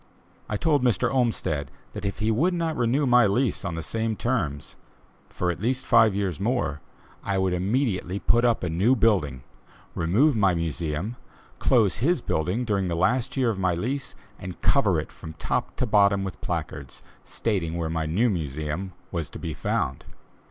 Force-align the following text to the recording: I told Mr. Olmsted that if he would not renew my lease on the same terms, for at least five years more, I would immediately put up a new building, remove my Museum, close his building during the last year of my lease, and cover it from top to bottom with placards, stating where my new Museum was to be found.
I 0.49 0.57
told 0.57 0.81
Mr. 0.81 1.13
Olmsted 1.13 1.69
that 1.93 2.05
if 2.05 2.17
he 2.17 2.31
would 2.31 2.55
not 2.55 2.75
renew 2.75 3.05
my 3.05 3.27
lease 3.27 3.63
on 3.63 3.75
the 3.75 3.83
same 3.83 4.15
terms, 4.15 4.75
for 5.29 5.51
at 5.51 5.59
least 5.59 5.85
five 5.85 6.15
years 6.15 6.39
more, 6.39 6.81
I 7.23 7.37
would 7.37 7.53
immediately 7.53 8.17
put 8.17 8.43
up 8.43 8.63
a 8.63 8.69
new 8.69 8.95
building, 8.95 9.43
remove 9.93 10.35
my 10.35 10.55
Museum, 10.55 11.17
close 11.59 11.97
his 11.97 12.19
building 12.19 12.65
during 12.65 12.87
the 12.87 12.95
last 12.95 13.37
year 13.37 13.51
of 13.51 13.59
my 13.59 13.75
lease, 13.75 14.15
and 14.39 14.59
cover 14.59 14.99
it 14.99 15.11
from 15.11 15.33
top 15.33 15.75
to 15.75 15.85
bottom 15.85 16.23
with 16.23 16.41
placards, 16.41 17.03
stating 17.23 17.77
where 17.77 17.87
my 17.87 18.07
new 18.07 18.27
Museum 18.27 18.93
was 19.11 19.29
to 19.29 19.37
be 19.37 19.53
found. 19.53 20.05